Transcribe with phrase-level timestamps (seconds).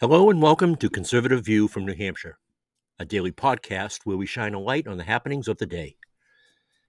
[0.00, 2.38] Hello and welcome to Conservative View from New Hampshire,
[3.00, 5.96] a daily podcast where we shine a light on the happenings of the day.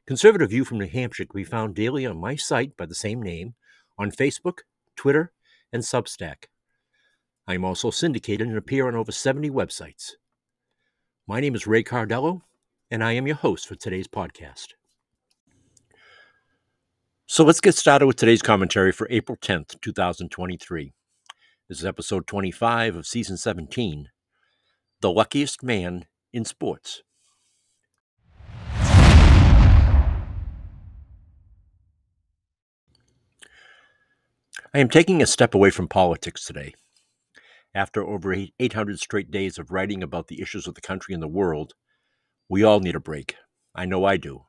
[0.06, 3.20] Conservative View from New Hampshire can be found daily on my site by the same
[3.20, 3.56] name,
[3.98, 4.60] on Facebook,
[4.96, 5.32] Twitter,
[5.74, 6.50] and Substack.
[7.48, 10.12] I am also syndicated and appear on over 70 websites.
[11.26, 12.44] My name is Ray Cardello,
[12.92, 14.74] and I am your host for today's podcast.
[17.26, 20.94] So let's get started with today's commentary for April 10th, 2023.
[21.70, 24.10] This is episode 25 of season 17
[25.02, 27.04] The Luckiest Man in Sports.
[34.74, 36.74] I am taking a step away from politics today.
[37.76, 41.28] After over 800 straight days of writing about the issues of the country and the
[41.28, 41.74] world,
[42.50, 43.36] we all need a break.
[43.76, 44.46] I know I do.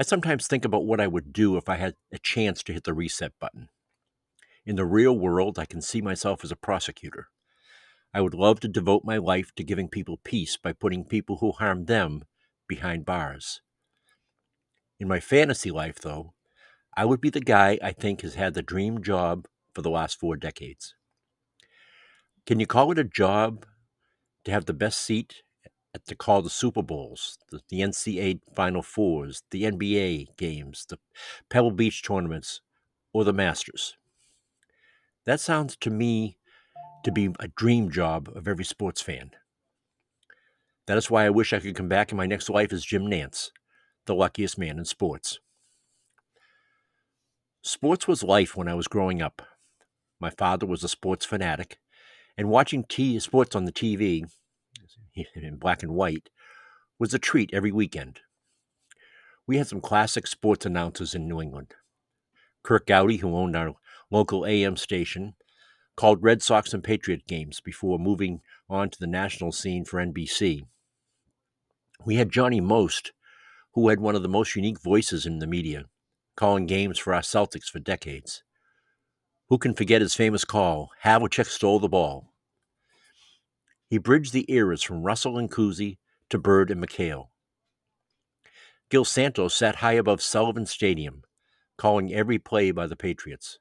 [0.00, 2.84] I sometimes think about what I would do if I had a chance to hit
[2.84, 3.68] the reset button.
[4.68, 7.28] In the real world, I can see myself as a prosecutor.
[8.12, 11.52] I would love to devote my life to giving people peace by putting people who
[11.52, 12.24] harm them
[12.68, 13.62] behind bars.
[15.00, 16.34] In my fantasy life, though,
[16.94, 20.20] I would be the guy I think has had the dream job for the last
[20.20, 20.94] four decades.
[22.44, 23.64] Can you call it a job
[24.44, 25.36] to have the best seat
[25.94, 30.98] at to call the Super Bowls, the, the NCAA Final Fours, the NBA games, the
[31.48, 32.60] Pebble Beach tournaments,
[33.14, 33.97] or the Masters?
[35.28, 36.38] That sounds to me
[37.04, 39.32] to be a dream job of every sports fan.
[40.86, 43.02] That is why I wish I could come back in my next life as Jim
[43.02, 43.50] Nantz,
[44.06, 45.38] the luckiest man in sports.
[47.60, 49.42] Sports was life when I was growing up.
[50.18, 51.76] My father was a sports fanatic,
[52.38, 54.24] and watching t- sports on the TV,
[55.34, 56.30] in black and white,
[56.98, 58.20] was a treat every weekend.
[59.46, 61.74] We had some classic sports announcers in New England.
[62.62, 63.74] Curt Gowdy, who owned our
[64.10, 65.34] local AM station,
[65.96, 70.62] called Red Sox and Patriot games before moving on to the national scene for NBC.
[72.04, 73.12] We had Johnny Most,
[73.74, 75.86] who had one of the most unique voices in the media,
[76.36, 78.42] calling games for our Celtics for decades.
[79.48, 82.32] Who can forget his famous call, Havlicek stole the ball?
[83.88, 85.98] He bridged the eras from Russell and Cousy
[86.30, 87.28] to Bird and McHale.
[88.90, 91.22] Gil Santos sat high above Sullivan Stadium,
[91.76, 93.58] calling every play by the Patriots.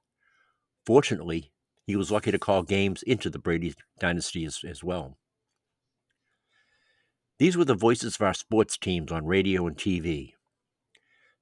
[0.87, 1.51] Fortunately,
[1.85, 5.17] he was lucky to call games into the Brady dynasty as, as well.
[7.39, 10.31] These were the voices of our sports teams on radio and TV.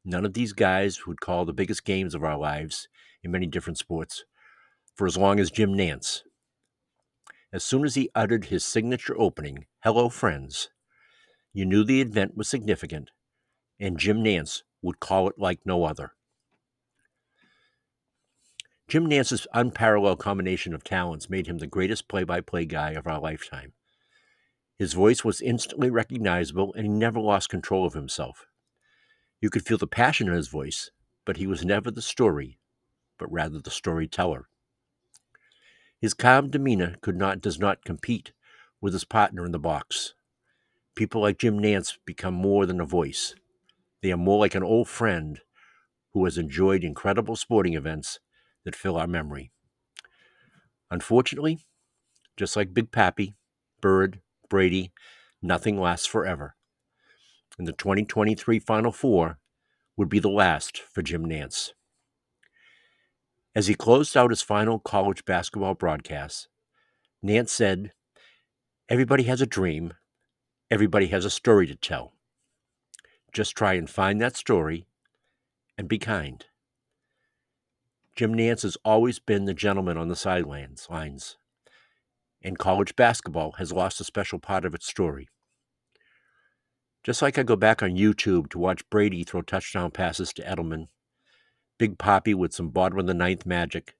[0.03, 2.87] None of these guys would call the biggest games of our lives
[3.21, 4.25] in many different sports
[4.95, 6.23] for as long as Jim Nantz.
[7.53, 10.71] As soon as he uttered his signature opening, Hello, friends,
[11.53, 13.11] you knew the event was significant,
[13.79, 16.13] and Jim Nantz would call it like no other.
[18.87, 23.07] Jim Nantz's unparalleled combination of talents made him the greatest play by play guy of
[23.07, 23.73] our lifetime.
[24.77, 28.45] His voice was instantly recognizable, and he never lost control of himself.
[29.41, 30.91] You could feel the passion in his voice,
[31.25, 32.59] but he was never the story,
[33.17, 34.49] but rather the storyteller.
[35.99, 38.33] His calm demeanor could not does not compete
[38.81, 40.13] with his partner in the box.
[40.93, 43.33] People like Jim Nantz become more than a voice.
[44.03, 45.39] They are more like an old friend
[46.13, 48.19] who has enjoyed incredible sporting events
[48.65, 49.51] that fill our memory.
[50.91, 51.59] Unfortunately,
[52.35, 53.33] just like Big Papi,
[53.81, 54.91] Bird, Brady,
[55.41, 56.55] nothing lasts forever.
[57.57, 59.39] And the 2023 Final Four
[59.95, 61.71] would be the last for Jim Nantz.
[63.55, 66.49] As he closed out his final college basketball broadcast,
[67.25, 67.93] Nantz said,
[68.89, 69.93] Everybody has a dream.
[70.69, 72.13] Everybody has a story to tell.
[73.31, 74.87] Just try and find that story
[75.77, 76.45] and be kind.
[78.15, 81.37] Jim Nantz has always been the gentleman on the sidelines lines,
[82.41, 85.27] and college basketball has lost a special part of its story.
[87.03, 90.87] Just like I go back on YouTube to watch Brady throw touchdown passes to Edelman,
[91.77, 93.97] Big Papi with some of the ninth magic,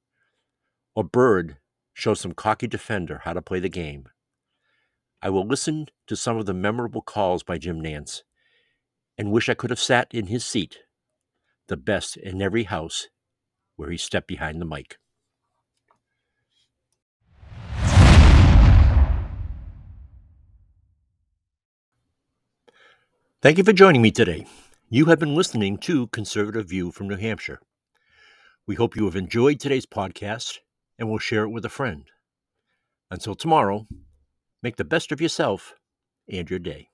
[0.96, 1.58] or Bird
[1.94, 4.08] show some cocky defender how to play the game.
[5.22, 8.22] I will listen to some of the memorable calls by Jim Nantz
[9.18, 10.80] and wish I could have sat in his seat,
[11.68, 13.10] the best in every house
[13.76, 14.98] where he stepped behind the mic.
[23.42, 24.48] Thank you for joining me today.
[24.90, 27.60] You have been listening to Conservative View from New Hampshire.
[28.66, 30.58] We hope you have enjoyed today's podcast
[30.98, 32.06] and will share it with a friend.
[33.12, 33.86] Until tomorrow,
[34.64, 35.76] make the best of yourself
[36.28, 36.90] and your day.